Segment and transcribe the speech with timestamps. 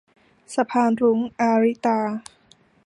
[0.55, 1.99] สะพานรุ้ง- อาริตา